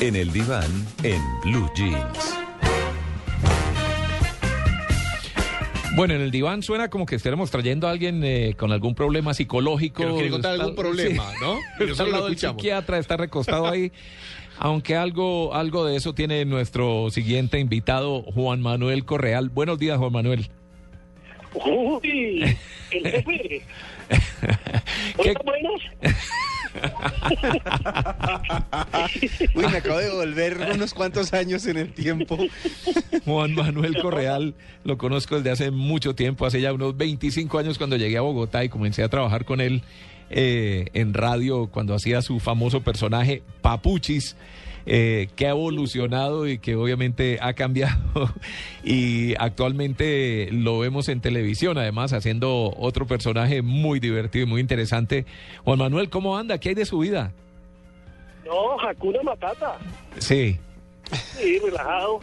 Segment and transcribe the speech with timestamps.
[0.00, 0.70] En el diván,
[1.02, 2.34] en Blue Jeans.
[5.96, 9.34] Bueno, en el diván suena como que estaremos trayendo a alguien eh, con algún problema
[9.34, 10.04] psicológico.
[10.04, 11.54] Que quiere contar Está- algún problema, ¿no?
[11.84, 12.62] Y Está lo lado del escuchamos.
[12.62, 13.90] psiquiatra, está recostado ahí.
[14.60, 19.50] Aunque algo, algo de eso tiene nuestro siguiente invitado, Juan Manuel Correal.
[19.50, 20.48] Buenos días, Juan Manuel.
[21.54, 22.56] Uy,
[22.92, 23.62] el jefe.
[25.22, 26.14] ¿Qué- buenas.
[29.54, 32.38] Uy, me acabo de volver unos cuantos años en el tiempo.
[33.24, 34.54] Juan Manuel Correal,
[34.84, 38.64] lo conozco desde hace mucho tiempo, hace ya unos 25 años cuando llegué a Bogotá
[38.64, 39.82] y comencé a trabajar con él
[40.30, 44.36] eh, en radio cuando hacía su famoso personaje Papuchis.
[44.90, 48.32] eh, que ha evolucionado y que obviamente ha cambiado
[48.84, 55.26] y actualmente lo vemos en televisión además haciendo otro personaje muy divertido y muy interesante.
[55.64, 56.56] Juan Manuel, ¿cómo anda?
[56.58, 57.32] ¿Qué hay de su vida?
[58.46, 59.76] No, Hakuna Matata.
[60.18, 60.56] Sí.
[61.12, 62.20] Sí, relajado.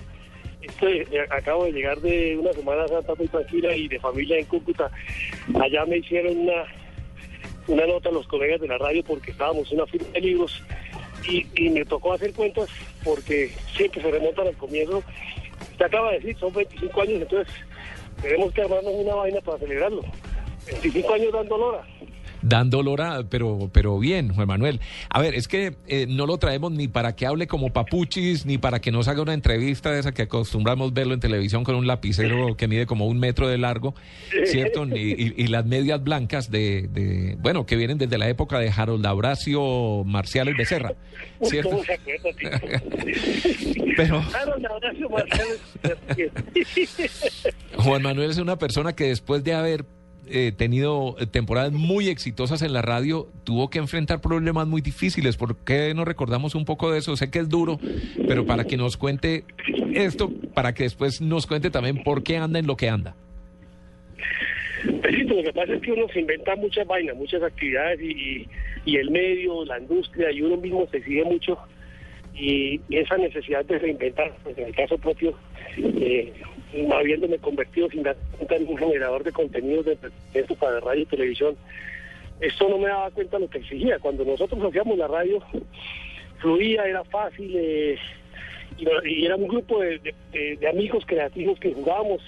[0.62, 4.46] Estoy, eh, acabo de llegar de una semana santa muy tranquila y de familia en
[4.46, 4.90] Cúcuta.
[5.62, 6.64] Allá me hicieron una,
[7.68, 10.64] una nota los colegas de la radio porque estábamos en una firma de libros
[11.28, 12.70] y, me tocó hacer cuentas
[13.04, 15.04] porque siempre se remontan al comienzo.
[15.72, 17.54] Usted acaba de decir, son 25 años, entonces
[18.22, 20.04] tenemos que armarnos una vaina para celebrarlo.
[20.68, 21.84] 25 años dando lora.
[22.46, 24.80] Dando lora, pero, pero bien, Juan Manuel.
[25.10, 28.58] A ver, es que eh, no lo traemos ni para que hable como papuchis, ni
[28.58, 31.88] para que nos haga una entrevista de esa que acostumbramos verlo en televisión con un
[31.88, 33.96] lapicero que mide como un metro de largo,
[34.46, 34.86] ¿cierto?
[34.86, 39.06] Y, y las medias blancas de, de, bueno, que vienen desde la época de Harold
[39.06, 40.94] Abracio Marciales Becerra,
[41.42, 41.82] ¿cierto?
[43.98, 44.22] Pero.
[47.78, 49.86] Juan Manuel es una persona que después de haber
[50.30, 55.38] eh, tenido temporadas muy exitosas en la radio, tuvo que enfrentar problemas muy difíciles.
[55.38, 57.16] ¿Por qué no recordamos un poco de eso?
[57.18, 57.80] Sé que es duro,
[58.28, 59.44] pero para que nos cuente
[59.94, 63.16] esto, para que después nos cuente también por qué anda en lo que anda.
[64.86, 68.48] Lo que pasa es que uno se inventa muchas vainas, muchas actividades y,
[68.86, 71.58] y- el medio, la industria y uno mismo se sigue mucho
[72.36, 75.34] y, y esa necesidad de reinventar, pues en el caso propio,
[75.78, 76.32] eh,
[76.94, 81.06] habiéndome convertido sin dar cuenta en un generador de contenidos de entretenimiento para radio y
[81.06, 81.56] televisión,
[82.40, 84.00] esto no me daba cuenta de lo que exigía.
[84.00, 85.42] Cuando nosotros hacíamos la radio,
[86.40, 87.98] fluía, era fácil, eh,
[88.78, 90.14] y, era un grupo de,
[90.70, 92.22] amigos creativos que jugábamos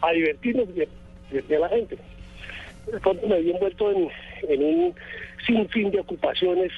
[0.00, 1.98] a divertirnos y a la gente.
[3.02, 4.08] Pronto me vi envuelto en,
[4.48, 4.94] en un
[5.46, 6.72] sinfín de ocupaciones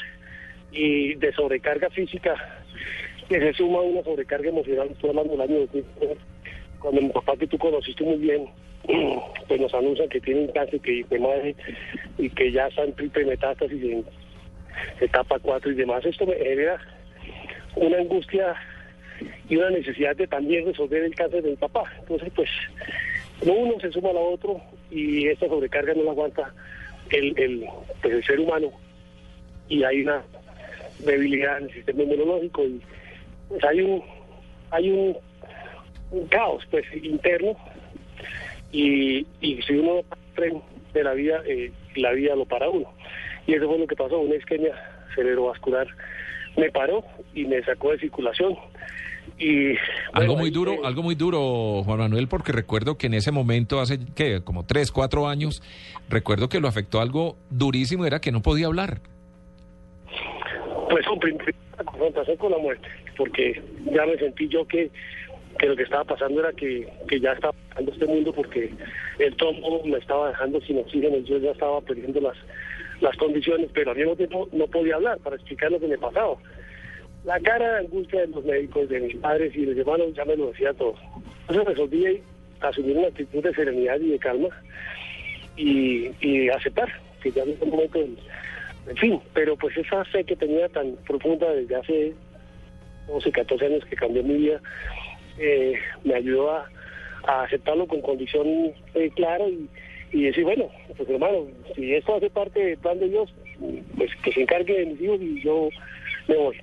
[0.73, 2.35] y de sobrecarga física
[3.29, 4.89] que se suma a una sobrecarga emocional.
[4.91, 6.17] Estoy hablando del año 2009,
[6.83, 8.49] cuando mi papá, que tú conociste muy bien,
[9.49, 11.55] pues nos anuncian que tiene un cáncer que fue madre
[12.19, 14.05] y que ya está en triple metástasis en
[15.01, 16.05] etapa 4 y demás.
[16.05, 16.81] Esto me genera
[17.77, 18.55] una angustia
[19.49, 21.85] y una necesidad de también resolver el cáncer de mi papá.
[22.01, 22.51] Entonces, pues,
[23.47, 24.61] no uno se suma a lo otro
[24.91, 26.53] y esta sobrecarga no la aguanta
[27.11, 27.67] el, el,
[28.01, 28.73] pues, el ser humano
[29.69, 30.23] y hay una
[31.01, 32.81] debilidad en el sistema inmunológico y
[33.49, 34.03] pues hay un
[34.71, 35.17] hay un,
[36.13, 37.57] un caos pues interno.
[38.71, 40.01] Y, y si uno
[40.35, 40.63] tren
[40.95, 42.89] de la vida eh, la vida lo para uno.
[43.47, 44.19] Y eso fue lo que pasó.
[44.19, 44.73] Una isquemia
[45.15, 45.89] cerebrovascular
[46.57, 48.57] me paró y me sacó de circulación.
[49.39, 49.75] Y
[50.13, 53.99] Algo muy duro, algo muy duro, Juan Manuel, porque recuerdo que en ese momento, hace
[54.15, 55.63] que como tres, cuatro años,
[56.09, 59.01] recuerdo que lo afectó algo durísimo, era que no podía hablar.
[60.91, 61.53] Pues con primera
[61.85, 63.63] confrontación con la muerte, porque
[63.93, 64.91] ya me sentí yo que,
[65.59, 68.71] que lo que estaba pasando era que, que ya estaba pasando este mundo porque
[69.19, 72.37] el trombo me estaba dejando sin oxígeno yo ya estaba perdiendo las,
[73.01, 76.37] las condiciones, pero al mismo tiempo no podía hablar para explicar lo que me pasaba.
[77.25, 80.37] La cara angustia de los médicos, de mis padres y de mis hermanos ya me
[80.37, 80.95] lo decía todo.
[81.43, 82.23] Entonces resolví
[82.61, 84.49] asumir una actitud de serenidad y de calma
[85.57, 86.89] y, y aceptar
[87.23, 88.17] que ya en un momento, en,
[88.89, 92.15] en fin, pero pues esa fe que tenía tan profunda desde hace
[93.09, 94.61] 12, 14 años que cambió mi vida,
[95.39, 95.75] eh,
[96.05, 96.69] me ayudó a,
[97.27, 98.47] a aceptarlo con condición
[98.95, 99.69] eh, clara y,
[100.13, 103.33] y decir, bueno, pues hermano, si esto hace parte del plan de Dios,
[103.97, 105.69] pues que se encargue de mis hijos y yo
[106.29, 106.57] me voy.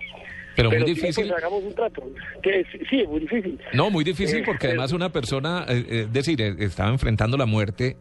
[0.56, 1.28] Pero muy difícil.
[1.28, 2.04] pues, hagamos un trato.
[2.44, 3.58] Que es- sí, es muy difícil.
[3.74, 7.46] No, muy difícil porque eh, además una persona, eh, eh, es decir, estaba enfrentando la
[7.46, 7.96] muerte,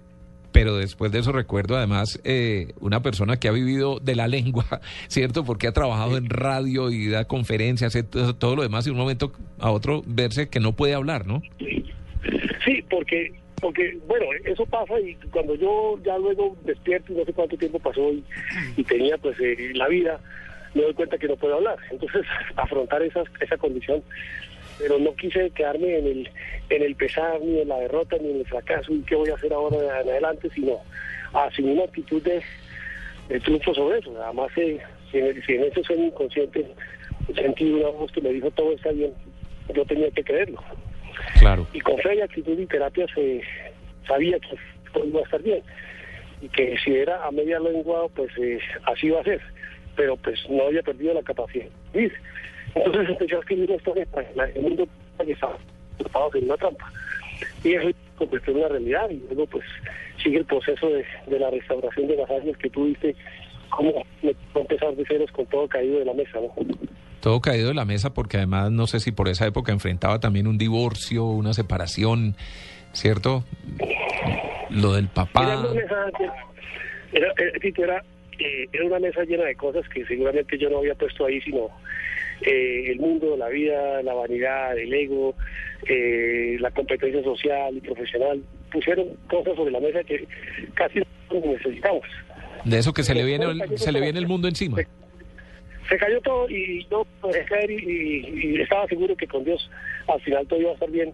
[0.52, 4.64] pero después de eso recuerdo además eh, una persona que ha vivido de la lengua,
[5.08, 5.44] ¿cierto?
[5.44, 9.32] Porque ha trabajado en radio y da conferencias, hace todo, lo demás y un momento
[9.58, 11.42] a otro verse que no puede hablar, ¿no?
[12.64, 17.32] Sí, porque, porque bueno, eso pasa y cuando yo ya luego despierto y no sé
[17.32, 18.10] cuánto tiempo pasó
[18.76, 20.20] y, tenía pues eh, la vida,
[20.74, 21.76] me doy cuenta que no puedo hablar.
[21.90, 22.24] Entonces,
[22.56, 24.02] afrontar esa, esa condición.
[24.78, 26.30] Pero no quise quedarme en el,
[26.70, 29.34] en el pesar, ni en la derrota, ni en el fracaso, y qué voy a
[29.34, 30.80] hacer ahora en adelante, sino
[31.32, 32.42] asumir una actitud de,
[33.28, 34.14] de triunfo sobre eso.
[34.22, 34.78] Además, eh,
[35.10, 36.66] si, en, si en ese sueño inconsciente
[37.34, 39.12] sentí una voz que me dijo todo está bien,
[39.75, 40.62] yo tenía que creerlo.
[41.40, 41.66] Claro.
[41.72, 43.42] Y con fe y actitud y terapia se
[44.06, 44.56] sabía que
[44.92, 45.62] todo iba a estar bien.
[46.40, 49.40] Y que si era a media lengua, pues eh, así iba a ser.
[49.96, 52.12] Pero pues no había perdido la capacidad de vivir.
[52.75, 54.87] Entonces empecé a escribir una historia para el mundo
[55.25, 55.56] que estaba
[56.35, 56.93] en una trampa.
[57.65, 59.11] Y eso convirtió en una realidad.
[59.11, 59.65] Y luego pues
[60.23, 63.15] sigue el proceso de, de la restauración de las áreas que tuviste,
[63.70, 64.05] como
[64.55, 66.53] empezar de ceros con todo caído de la mesa, ¿no?
[67.20, 70.47] Todo caído de la mesa porque además no sé si por esa época enfrentaba también
[70.47, 72.37] un divorcio, una separación,
[72.93, 73.44] ¿cierto?
[74.70, 75.59] Lo del Era papá.
[75.61, 75.97] una mesa,
[77.12, 77.53] era, era-
[77.85, 78.03] era,
[78.38, 81.69] eh, era una mesa llena de cosas que seguramente yo no había puesto ahí, sino
[82.43, 85.35] eh, el mundo, la vida, la vanidad, el ego,
[85.88, 88.40] eh, la competencia social y profesional.
[88.73, 90.26] Pusieron cosas sobre la mesa que
[90.75, 91.00] casi
[91.32, 92.02] no necesitamos.
[92.64, 94.79] De eso que se le viene, el- se le viene el mundo encima.
[95.88, 99.70] Se cayó todo y yo dejé caer y, y- y estaba seguro que con Dios
[100.06, 101.12] al final todo iba a estar bien.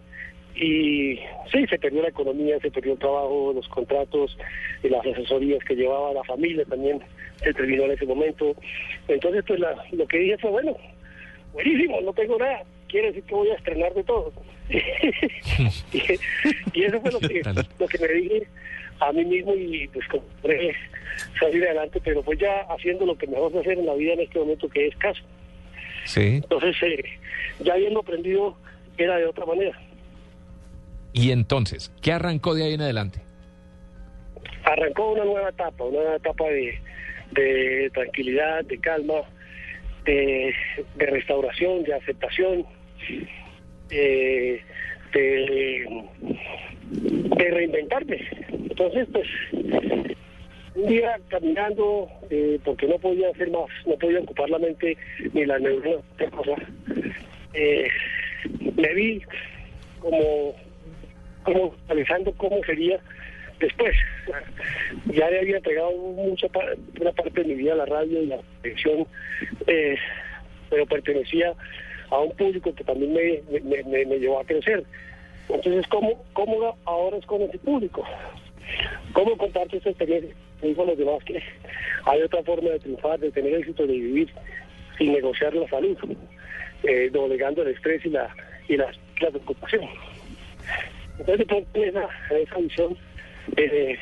[0.57, 1.19] Y
[1.51, 4.37] sí, se perdió la economía, se perdió el trabajo, los contratos,
[4.83, 7.01] y las asesorías que llevaba la familia también
[7.43, 8.55] se terminó en ese momento.
[9.07, 10.77] Entonces, pues la- lo que dije fue, bueno,
[11.55, 14.31] buenísimo, no tengo nada, quiere decir que voy a estrenar de todo.
[14.69, 16.01] y,
[16.73, 17.41] y eso fue lo que,
[17.79, 18.47] lo que me dije
[18.99, 20.73] a mí mismo y pues compré
[21.39, 24.21] salir adelante, pero pues ya haciendo lo que mejor sé hacer en la vida en
[24.21, 25.21] este momento, que es caso.
[26.05, 26.41] Sí.
[26.43, 27.03] Entonces, eh,
[27.61, 28.57] ya habiendo aprendido,
[28.97, 29.79] era de otra manera.
[31.13, 33.21] Y entonces, ¿qué arrancó de ahí en adelante?
[34.63, 36.79] Arrancó una nueva etapa, una nueva etapa de,
[37.31, 39.21] de tranquilidad, de calma,
[40.05, 40.53] de,
[40.97, 42.65] restauración, de aceptación,
[43.89, 44.61] eh,
[45.13, 46.03] de,
[46.91, 48.19] de reinventarme.
[48.49, 49.27] Entonces, pues,
[50.75, 54.97] un día caminando, eh, porque no podía hacer más, no podía ocupar la mente
[55.33, 56.55] ni la neuronas, cosa,
[57.53, 57.87] eh,
[58.75, 59.21] me vi
[59.99, 60.55] como,
[61.43, 62.99] como analizando cómo sería
[63.59, 63.95] después.
[65.05, 66.47] Ya le había entregado mucha
[66.99, 69.07] una parte de mi vida a la radio y la televisión,
[69.67, 69.97] eh,
[70.69, 71.53] pero pertenecía
[72.09, 73.41] a un público que también me,
[73.83, 74.83] me, me- llevó a crecer.
[75.49, 78.03] Entonces, ¿cómo, ¿cómo ahora es con ese público?
[79.13, 80.33] ¿Cómo comparto esta experiencia?
[80.63, 81.41] A los demás que
[82.05, 84.29] hay otra forma de triunfar, de tener éxito, de vivir
[84.97, 85.95] sin negociar la salud,
[86.83, 88.33] eh, doblegando el estrés y la,
[88.67, 88.91] y la,
[89.21, 89.83] la preocupación.
[91.19, 92.97] Entonces, esa, esa visión,
[93.57, 93.97] eh,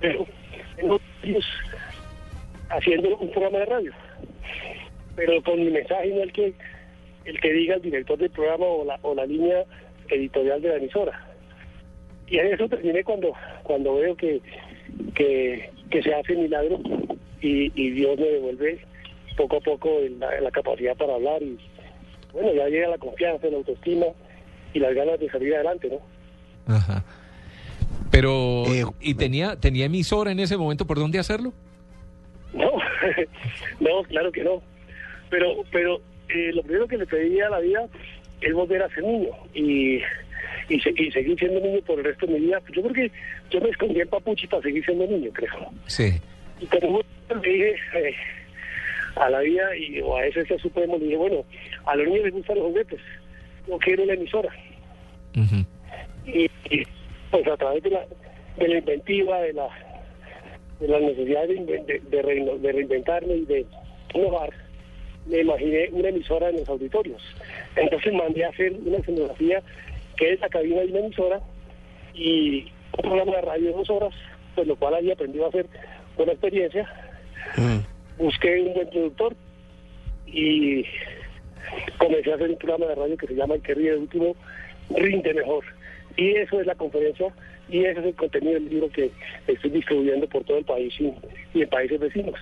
[0.00, 0.26] pero
[0.76, 1.44] tengo años
[2.70, 3.92] haciendo un programa de radio,
[5.16, 6.54] pero con mi mensaje no el que
[7.24, 9.64] el que diga el director del programa o la, o la línea
[10.08, 11.26] editorial de la emisora.
[12.26, 13.32] Y en eso terminé cuando
[13.62, 14.40] cuando veo que,
[15.14, 15.70] que,
[16.02, 16.80] se hace milagro
[17.40, 18.80] y, y Dios me devuelve
[19.36, 21.58] poco a poco la, la capacidad para hablar y
[22.32, 24.06] bueno, ya llega la confianza, la autoestima
[24.72, 26.74] y las ganas de salir adelante, ¿no?
[26.74, 27.03] Ajá.
[28.14, 31.52] Pero, Eh, ¿y tenía, tenía emisora en ese momento por dónde hacerlo?
[32.52, 32.70] No,
[33.80, 34.62] no, claro que no.
[35.30, 37.86] Pero, pero eh, lo primero que le pedí a la vida
[38.40, 39.96] es volver a ser niño y,
[40.68, 42.60] y, se- y seguir siendo niño por el resto de mi vida.
[42.72, 43.10] Yo creo que
[43.50, 45.70] yo me escondí en papuchi para seguir siendo niño, creo.
[45.86, 46.12] Sí.
[46.60, 47.00] Y como
[47.42, 48.14] le dije eh,
[49.16, 51.44] a la vida y o a ese supremo, le dije, bueno,
[51.86, 53.00] a los niños les gustan los juguetes,
[53.66, 54.50] yo quiero una emisora.
[56.26, 56.82] Y, y,
[57.34, 58.06] pues a través de la,
[58.58, 59.68] de la inventiva, de la,
[60.78, 63.66] de la necesidad de, de, de reino- de reinventarme y de
[64.14, 64.50] innovar,
[65.26, 67.20] me imaginé una emisora en los auditorios.
[67.74, 69.60] Entonces mandé a hacer una escenografía
[70.16, 71.40] que es la cabina de una emisora
[72.14, 74.14] y un programa de radio de dos horas,
[74.54, 75.66] pues lo cual había aprendido a hacer
[76.16, 76.88] con experiencia.
[78.16, 79.34] Busqué un buen productor
[80.26, 80.84] y
[81.98, 84.36] comencé a hacer un programa de radio que se llama El que ríe de último
[84.90, 85.64] rinde mejor.
[86.16, 87.32] Y eso es la conferencia
[87.68, 89.10] y ese es el contenido del libro que
[89.46, 91.12] estoy distribuyendo por todo el país y,
[91.54, 92.34] y en países vecinos.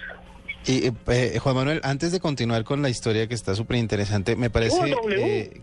[0.66, 4.36] Y eh, eh, Juan Manuel, antes de continuar con la historia que está súper interesante,
[4.36, 4.94] me parece...
[5.10, 5.60] Eh,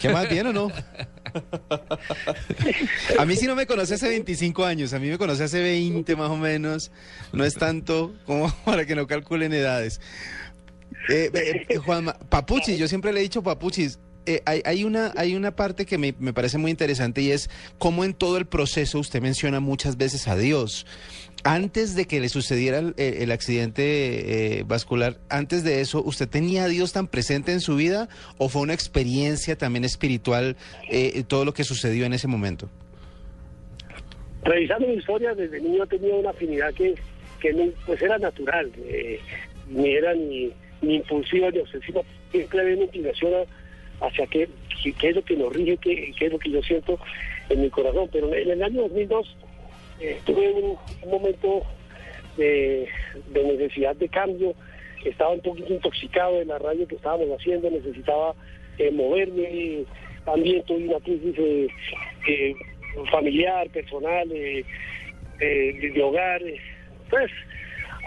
[0.00, 0.70] ¿Qué más bien o no?
[3.18, 6.14] A mí sí no me conoce hace 25 años, a mí me conoce hace 20
[6.16, 6.92] más o menos.
[7.32, 10.00] No es tanto como para que no calculen edades.
[11.08, 11.30] Eh,
[11.68, 13.98] eh, Juanma, Papuchis, yo siempre le he dicho Papuchis.
[14.28, 17.48] Eh, hay, hay, una, hay una parte que me, me parece muy interesante y es
[17.78, 20.86] cómo en todo el proceso usted menciona muchas veces a Dios.
[21.44, 26.68] Antes de que le sucediera el, accidente eh, vascular, antes de eso, ¿usted tenía a
[26.68, 28.08] Dios tan presente en su vida
[28.38, 30.56] o fue una experiencia también espiritual
[30.90, 32.68] eh, todo lo que sucedió en ese momento?
[34.42, 36.94] Revisando mi historia, desde niño tenía una afinidad que,
[37.40, 39.20] que pues era natural, eh,
[39.68, 43.67] ni era ni, ni impulsiva ni obsesiva, siempre había una inclinación a-
[44.00, 44.48] hacia qué,
[44.98, 46.98] qué, es lo que nos rige, qué, es lo que yo siento
[47.48, 48.08] en mi corazón.
[48.12, 49.36] Pero en el año 2002
[50.00, 51.62] eh, tuve un, un momento
[52.38, 52.88] de,
[53.32, 54.54] necesidad de cambio,
[55.04, 58.34] estaba un poquito intoxicado de la radio que estábamos haciendo, necesitaba
[58.78, 59.84] eh, moverme,
[60.24, 61.68] también tuve una crisis eh,
[62.28, 62.54] eh,
[63.10, 64.64] familiar, personal, eh,
[65.40, 66.40] eh, de, de hogar,
[67.10, 67.30] pues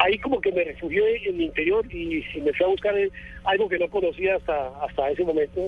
[0.04, 2.96] ahí como que me refugié en mi interior y, me fui a buscar
[3.44, 5.62] algo que no conocía hasta, hasta ese momento,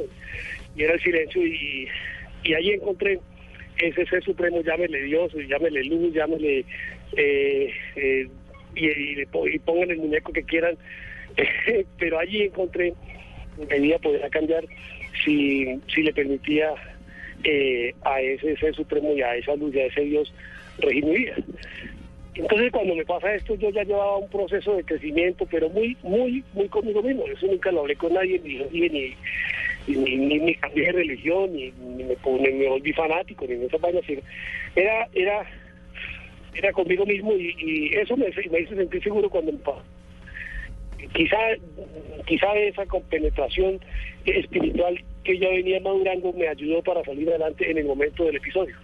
[0.75, 1.87] y era el silencio, y,
[2.43, 3.19] y ahí encontré
[3.77, 6.65] ese ser supremo, llámele Dios, llámele luz, llámele,
[7.15, 8.27] eh, eh,
[8.75, 10.77] y, y, y pongan el muñeco que quieran,
[11.99, 12.93] pero allí encontré
[13.57, 14.63] mi vida podría cambiar
[15.23, 16.73] si, si le permitía
[17.43, 20.33] eh, a ese ser supremo y a esa luz y a ese Dios
[20.79, 21.35] regir mi vida.
[22.35, 26.43] Entonces cuando me pasa esto yo ya llevaba un proceso de crecimiento, pero muy, muy,
[26.53, 27.25] muy conmigo mismo.
[27.27, 29.15] Eso nunca lo hablé con nadie, ni ni,
[29.87, 32.15] ni, ni, ni, cambié de religión, ni, ni me,
[32.51, 34.03] me volví fanático, ni en esas vainas.
[34.75, 35.45] Era, era,
[36.55, 39.83] era conmigo mismo y, y eso me, me hizo sentir seguro cuando me pasó
[41.13, 41.37] quizá
[42.25, 43.79] quizá esa compenetración
[44.25, 48.75] espiritual que yo venía madurando me ayudó para salir adelante en el momento del episodio.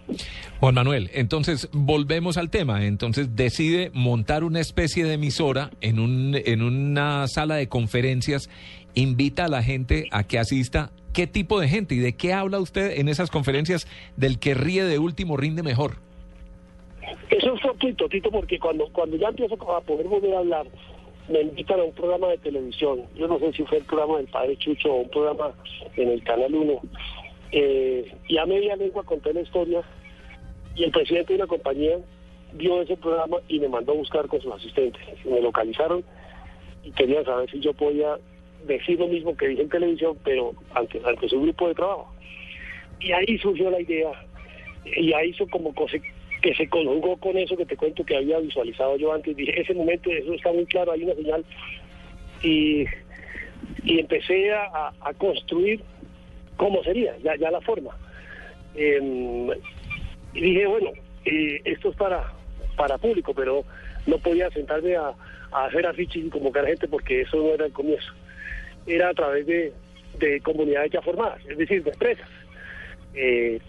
[0.60, 2.86] Juan Manuel, entonces volvemos al tema.
[2.86, 8.50] Entonces decide montar una especie de emisora en, un, en una sala de conferencias,
[8.94, 10.90] invita a la gente a que asista.
[11.12, 14.84] ¿Qué tipo de gente y de qué habla usted en esas conferencias del que ríe
[14.84, 15.96] de último rinde mejor?
[17.30, 20.66] Eso es fortuito, Tito, porque cuando, cuando ya empiezo a poder volver a hablar,
[21.30, 23.04] me invitan a un programa de televisión.
[23.14, 25.54] Yo no sé si fue el programa del Padre Chucho o un programa
[25.96, 26.80] en el Canal 1.
[27.52, 29.82] Eh, y a media lengua conté la historia
[30.74, 31.98] y el presidente de una compañía
[32.54, 35.02] vio ese programa y me mandó a buscar con sus asistentes.
[35.24, 36.04] Me localizaron
[36.82, 38.18] y querían saber si yo podía
[38.66, 42.12] decir lo mismo que dije en televisión, pero ante, ante su grupo de trabajo.
[42.98, 44.10] Y ahí surgió la idea
[44.84, 45.72] y ahí hizo como
[46.40, 49.36] que se conjugó con eso que te cuento que había visualizado yo antes.
[49.36, 51.44] Dije, ese momento, eso está muy claro, hay una señal.
[52.42, 52.84] Y,
[53.84, 55.82] y empecé a, a- construir
[56.56, 57.90] cómo sería, ya, ya la forma.
[58.74, 59.50] Em,
[60.32, 60.90] y dije, bueno,
[61.24, 62.32] eh, esto es para,
[62.76, 63.64] para público, pero
[64.06, 65.12] no podía sentarme a,
[65.52, 68.12] a hacer afiches y convocar gente porque eso no era el comienzo.
[68.86, 69.72] Era a través de,
[70.18, 72.28] de comunidades ya formadas, es decir, de empresas.
[73.14, 73.60] Eh,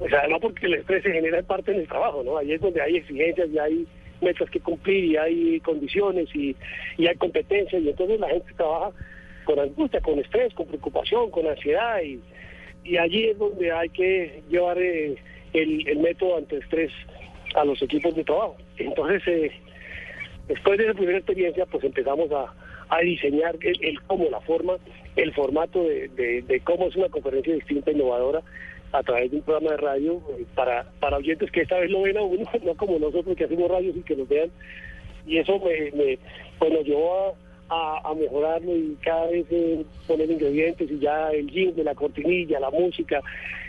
[0.00, 2.36] pues además porque el estrés se genera en parte en el trabajo, ¿no?
[2.38, 3.86] Ahí es donde hay exigencias y hay
[4.20, 6.56] metas que cumplir y hay condiciones y,
[6.98, 8.90] y hay competencias y entonces la gente trabaja
[9.44, 12.20] con angustia, con estrés, con preocupación, con ansiedad y,
[12.84, 15.16] y allí es donde hay que llevar eh,
[15.52, 16.90] el, el método ante estrés
[17.54, 18.56] a los equipos de trabajo.
[18.78, 19.52] Entonces, eh,
[20.48, 22.54] después de esa primera experiencia, pues empezamos a,
[22.88, 24.74] a diseñar el, el cómo, la forma,
[25.16, 28.42] el formato de, de- de cómo es una conferencia distinta, innovadora,
[28.92, 32.02] a través de un programa de radio eh, para, para oyentes que esta vez lo
[32.02, 34.50] ven a uno, no como nosotros que hacemos radios y que nos vean.
[35.26, 36.18] Y eso me, me
[36.58, 37.36] pues nos llevó
[37.68, 41.94] a, a, a mejorarlo y cada vez eh, poner ingredientes y ya el jingle, la
[41.94, 43.20] cortinilla, la música,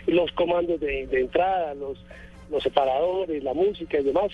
[0.08, 2.04] los comandos de, de entrada, los,
[2.50, 4.32] los separadores, la música y demás.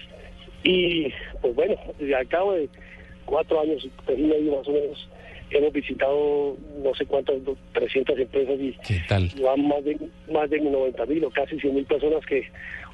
[0.63, 1.75] Y pues bueno,
[2.17, 2.69] al cabo de
[3.25, 5.09] cuatro años y medio más o menos,
[5.51, 8.75] hemos visitado no sé cuántas, do- 300 empresas y,
[9.41, 9.97] van más de,
[10.31, 12.43] más de 90 mil o casi 100 mil personas que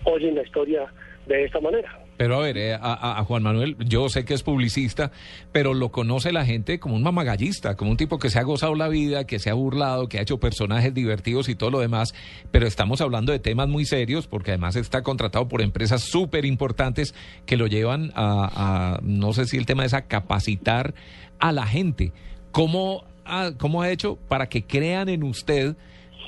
[0.06, 0.86] oyen la historia
[1.28, 2.00] de esta manera.
[2.18, 5.12] Pero a ver, eh, a Juan Manuel, yo sé que es publicista,
[5.52, 8.76] pero lo conoce la gente como un mamagallista, como un tipo que se ha gozado
[8.76, 12.14] la vida, que se ha burlado, que ha hecho personajes divertidos y todo lo demás.
[12.52, 17.16] Pero estamos hablando de temas muy serios, porque además está contratado por empresas súper importantes
[17.48, 20.94] que lo llevan a, a, no sé si el tema es a capacitar
[21.40, 22.12] a la gente.
[22.54, 25.76] ¿Cómo ha, cómo ha hecho para que crean en usted?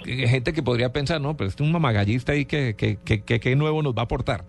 [0.06, 3.24] eh, Gente que podría pensar, no, pero este es un mamagallista ahí que, que, que,
[3.24, 4.44] que- que nuevo nos va a aportar.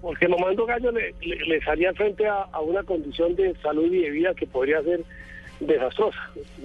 [0.00, 4.34] Porque Mamando Gallo le, le, salía frente a, una condición de salud y de vida
[4.34, 5.04] que podría ser
[5.60, 6.18] desastrosa.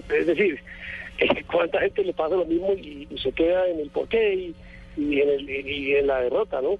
[0.10, 0.60] Es decir,
[1.20, 4.56] eh, cuánta gente le pasa lo mismo y, y se queda en el porqué y,
[4.98, 6.78] y, en el, y en la derrota, ¿no?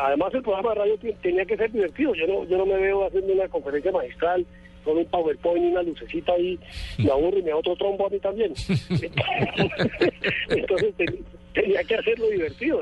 [0.00, 2.12] Además el programa de radio te- tenía que ser divertido.
[2.14, 4.44] Yo no, yo no me veo haciendo una conferencia magistral
[4.84, 6.58] con un PowerPoint y una lucecita ahí,
[6.98, 8.52] me aburro y me da otro trombo a mí también.
[10.48, 10.94] Entonces
[11.52, 12.80] tenía que hacerlo divertido.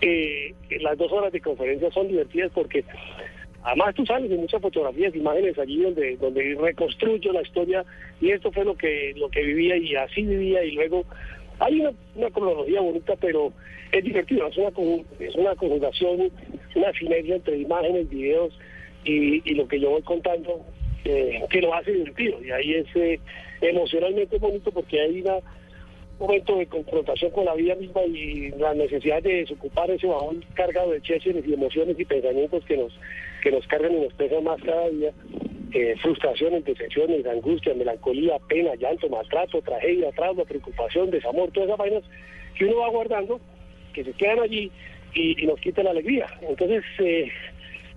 [0.00, 2.84] Eh, las dos horas de conferencia son divertidas porque
[3.62, 7.84] además tú sales de muchas fotografías, imágenes allí donde donde reconstruyo la historia
[8.18, 11.04] y esto fue lo que lo que vivía y así vivía y luego
[11.58, 13.52] hay una, una cronología bonita, pero
[13.92, 14.68] es divertido, es una,
[15.20, 16.32] es una conjugación,
[16.74, 18.58] una sinergia entre imágenes, videos
[19.04, 20.64] y, y lo que yo voy contando
[21.04, 22.42] eh, que lo hace divertido.
[22.42, 23.20] Y ahí es eh,
[23.60, 25.42] emocionalmente bonito porque hay un
[26.18, 30.90] momento de confrontación con la vida misma y la necesidad de desocupar ese bajón cargado
[30.90, 32.92] de chéceres y emociones y pensamientos que nos
[33.42, 35.12] que nos cargan y nos pesan más cada día.
[35.72, 42.02] Eh, frustraciones, decepciones, angustia, melancolía, pena, llanto, maltrato, tragedia, trauma, preocupación, desamor, todas esas vainas
[42.58, 43.40] que uno va guardando,
[43.92, 44.70] que se quedan allí
[45.14, 46.26] y, nos quitan la alegría.
[46.42, 47.30] Entonces, eh,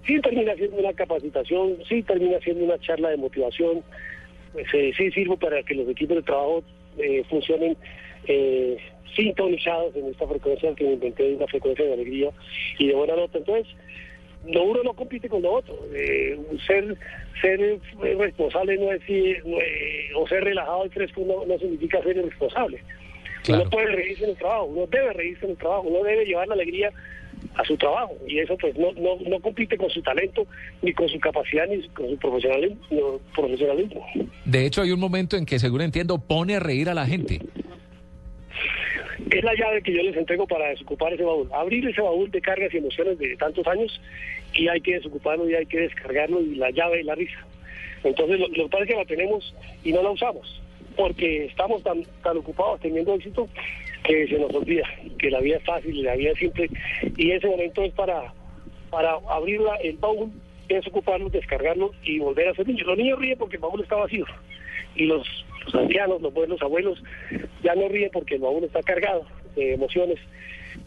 [0.05, 3.83] sí termina siendo una capacitación, sí termina siendo una charla de motivación,
[4.53, 6.63] pues, eh, sí sirve para que los equipos de trabajo
[6.97, 7.75] eh, funcionen
[8.27, 8.77] eh,
[9.15, 12.29] sintonizados en esta frecuencia que me inventé, una frecuencia de alegría
[12.77, 13.37] y de buena nota.
[13.37, 13.67] Entonces,
[14.47, 15.79] lo uno no compite con lo otro.
[15.93, 16.97] Eh, ser
[17.41, 17.79] ser
[18.17, 19.01] responsable no es
[20.15, 22.79] o ser relajado y fresco no, no significa ser irresponsable.
[23.49, 26.47] Uno puede reírse en el trabajo, uno debe reírse en el trabajo, uno debe llevar
[26.47, 26.91] la alegría
[27.55, 30.45] a su trabajo y eso pues no, no, no compite con su talento
[30.81, 34.05] ni con su capacidad ni con su profesionalismo, profesionalismo.
[34.45, 37.39] De hecho hay un momento en que seguro entiendo pone a reír a la gente.
[39.31, 42.41] Es la llave que yo les entrego para desocupar ese baúl, abrir ese baúl de
[42.41, 44.01] cargas y emociones de tantos años
[44.53, 47.39] y hay que desocuparlo y hay que descargarlo y la llave es la risa.
[48.03, 50.61] Entonces lo, lo que pasa es que la tenemos y no la usamos
[50.95, 53.47] porque estamos tan, tan ocupados teniendo éxito
[54.03, 56.69] que se nos olvida que la vida es fácil la vida es simple
[57.17, 58.33] y ese momento es para
[58.93, 60.31] para abrir el baúl,
[60.69, 62.85] desocuparlo, descargarlo y volver a ser niños.
[62.85, 64.23] Los niños ríen porque el baúl está vacío
[64.95, 65.27] y los,
[65.73, 67.01] ancianos, los buenos abuelos
[67.63, 70.19] ya no ríen porque el baúl está cargado de emociones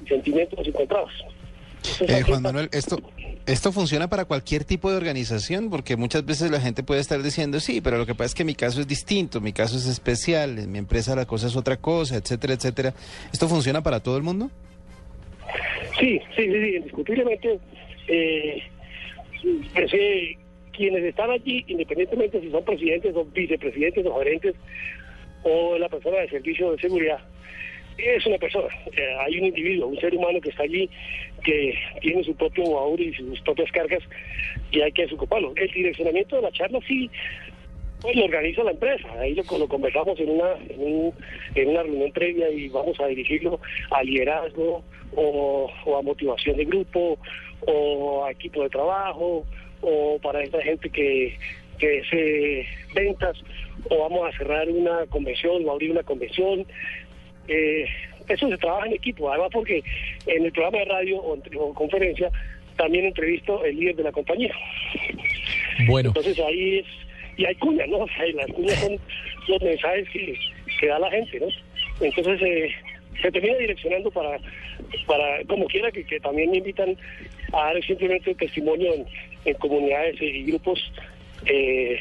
[0.05, 1.11] y sentimientos encontrados.
[2.01, 2.99] Eh, Juan Manuel, esto,
[3.47, 7.61] esto funciona para cualquier tipo de organización, porque muchas veces la gente puede estar diciendo,
[7.61, 10.59] sí, pero lo que pasa es que mi caso es distinto, mi caso es especial,
[10.59, 12.95] en mi empresa la cosa es otra cosa, etcétera, etcétera.
[13.33, 14.51] ¿Esto funciona para todo el mundo?
[15.99, 17.59] Sí, sí, sí, indiscutiblemente.
[18.09, 18.63] Eh,
[20.73, 24.55] quienes están allí, independientemente si son presidentes o vicepresidentes o gerentes
[25.43, 27.21] o la persona de servicio de seguridad,
[27.99, 28.69] es una persona,
[29.21, 30.89] hay un individuo, un ser humano que está allí,
[31.45, 34.03] que tiene su propio baúl y sus propias cargas
[34.71, 35.53] y hay que desocuparlo.
[35.57, 37.11] El direccionamiento de la charla sí
[38.01, 42.69] pues lo organiza la empresa, ahí lo, conversamos en una, en, una reunión previa y
[42.69, 43.59] vamos a dirigirlo
[43.91, 47.19] a liderazgo o, a motivación de grupo
[47.67, 49.47] o a equipo de trabajo
[49.81, 51.39] o para esta gente que,
[51.79, 53.37] que ventas
[53.89, 56.67] o vamos a cerrar una convención o abrir una convención
[57.49, 57.87] eh,
[58.29, 59.83] eso se trabaja en equipo, además porque
[60.27, 62.31] en el programa de radio o, conferencia
[62.77, 64.55] también entrevisto el líder de la compañía.
[65.89, 66.09] Bueno.
[66.11, 66.87] Entonces ahí es,
[67.37, 68.07] y hay cuñas, ¿no?
[68.35, 68.99] las cuñas son
[69.49, 70.35] los mensajes que,
[70.81, 71.47] que da la gente, ¿no?
[72.01, 72.71] Entonces eh,
[73.23, 74.39] se termina direccionando para,
[75.07, 76.97] para como quiera, que, que también me invitan
[77.53, 79.07] a dar simplemente testimonio en,
[79.45, 80.93] en comunidades y grupos
[81.47, 82.01] eh,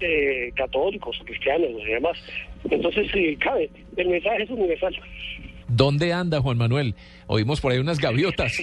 [0.00, 2.18] eh, católicos o cristianos y demás.
[2.70, 4.94] Entonces, sí, cabe, el mensaje es universal.
[5.68, 6.94] ¿Dónde anda Juan Manuel?
[7.26, 8.52] Oímos por ahí unas gaviotas.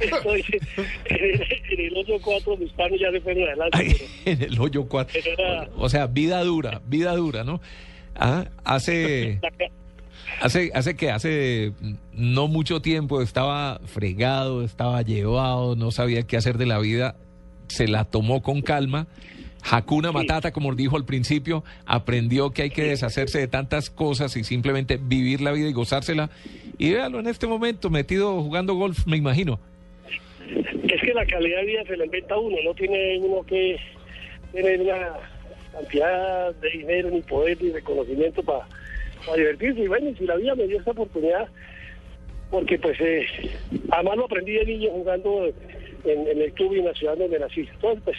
[0.00, 0.44] Estoy
[1.06, 3.96] en el, hoyo 4, mis panos ya se fueron adelante.
[4.24, 5.20] en el hoyo 4.
[5.76, 7.60] O sea, vida dura, vida dura, ¿no?
[8.16, 9.40] Ah, hace...
[10.40, 11.72] Hace, hace que hace
[12.12, 17.14] no mucho tiempo estaba fregado, estaba llevado, no sabía qué hacer de la vida,
[17.68, 19.06] se la tomó con calma
[19.70, 24.44] Hakuna Matata, como dijo al principio, aprendió que hay que deshacerse de tantas cosas y
[24.44, 26.30] simplemente vivir la vida y gozársela.
[26.76, 29.58] Y véalo en este momento, metido jugando golf, me imagino.
[30.48, 33.78] Es que la calidad de vida se la inventa uno, no tiene uno que
[34.52, 35.14] tener una
[35.72, 38.66] cantidad de dinero, ni poder, ni reconocimiento para
[39.34, 39.80] divertirse.
[39.80, 41.48] Y bueno, si la vida me dio esta oportunidad,
[42.50, 43.26] porque pues eh,
[43.90, 45.52] además lo aprendí de niño jugando
[46.04, 47.60] en, el club y en la ciudad donde nací.
[47.60, 48.16] Entonces, pues,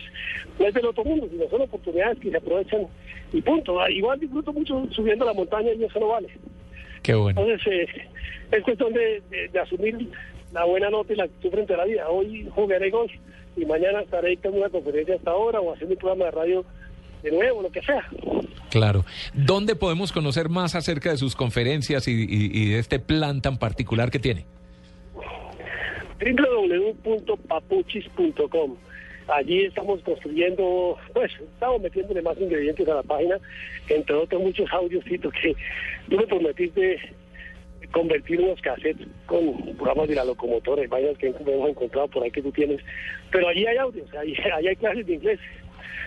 [0.60, 2.88] no es del otro mundo, sino son oportunidades que se aprovechan
[3.34, 3.88] y punto.
[3.90, 6.30] Igual disfruto mucho subiendo la montaña y eso no vale.
[7.04, 7.42] Qué bueno.
[7.42, 8.08] Entonces, eh,
[8.52, 9.22] es cuestión de,
[9.62, 10.10] asumir
[10.54, 12.10] la buena nota y la actitud frente a la vida.
[12.10, 13.12] Hoy jugaré golf
[13.58, 16.66] y mañana estaré en una conferencia hasta ahora o haciendo un programa de radio
[17.24, 18.08] de nuevo, lo que sea.
[18.70, 19.06] Claro.
[19.34, 24.20] ¿Dónde podemos conocer más acerca de sus conferencias y de este plan tan particular que
[24.20, 24.46] tiene?
[26.20, 28.76] www.papuchis.com.
[29.28, 33.40] Allí estamos construyendo, pues, estamos metiéndole más ingredientes a la página,
[33.90, 35.32] entre otros muchos audios que tú
[36.10, 37.00] me prometiste
[37.92, 42.32] convertir unos cassettes con programas de la locomotora y vainas que hemos encontrado por ahí
[42.32, 42.82] que tú tienes.
[43.32, 45.40] Pero allí hay audios, allí, allí hay clases de inglés.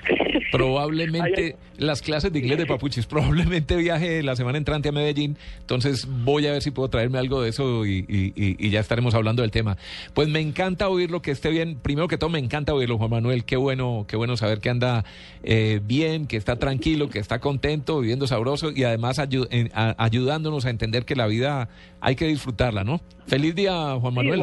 [0.52, 6.06] Probablemente las clases de inglés de Papuchis, probablemente viaje la semana entrante a Medellín, entonces
[6.08, 9.76] voy a ver si puedo traerme algo de eso y, ya estaremos hablando del tema.
[10.14, 11.78] Pues me encanta oírlo, que esté bien.
[11.80, 13.44] Primero que todo, me encanta oírlo, Juan Manuel.
[13.44, 15.04] Qué bueno, qué bueno saber que anda
[15.42, 21.04] eh, bien, que está tranquilo, que está contento, viviendo sabroso y además ayudándonos a entender
[21.04, 21.68] que la vida
[22.00, 23.00] hay que disfrutarla, ¿no?
[23.26, 24.42] Feliz día, Juan Manuel.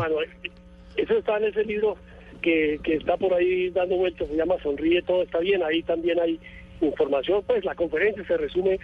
[0.95, 1.97] Eso está en ese libro
[2.45, 6.39] que, está por ahí dando vueltas, se llama Sonríe, todo está bien, ahí también hay
[6.79, 8.79] información, pues la conferencia se resume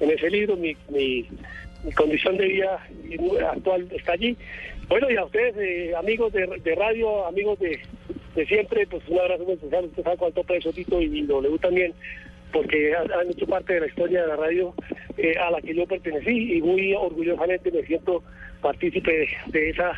[0.00, 1.26] en ese libro, mi, mi,
[1.94, 2.88] condición de vida
[3.52, 4.36] actual está allí.
[4.88, 7.78] Bueno, y a ustedes, eh, amigos de, radio, amigos de,
[8.46, 11.92] siempre, pues un abrazo muy especial, usted sabe cuánto preso Tito y W también,
[12.54, 14.72] porque han, hecho parte de la historia de la radio
[15.18, 18.22] eh, a la que yo pertenecí y muy orgullosamente me siento
[18.62, 19.92] partícipe de, esa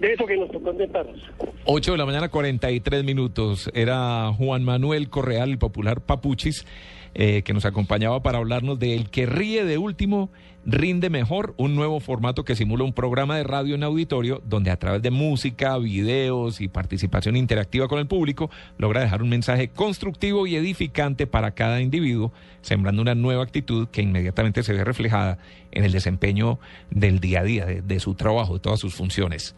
[0.00, 1.20] de eso que nos tocó inventarnos.
[1.66, 3.70] 8 de la mañana, 43 minutos.
[3.74, 6.66] Era Juan Manuel Correal, el popular Papuchis,
[7.14, 10.30] eh, que nos acompañaba para hablarnos de El que ríe de último
[10.66, 14.76] Rinde Mejor, un nuevo formato que simula un programa de radio en auditorio donde a
[14.76, 20.46] través de música, videos y participación interactiva con el público logra dejar un mensaje constructivo
[20.46, 25.38] y edificante para cada individuo, sembrando una nueva actitud que inmediatamente se ve reflejada
[25.72, 26.58] en el desempeño
[26.90, 29.54] del día a día, de, de su trabajo, de todas sus funciones.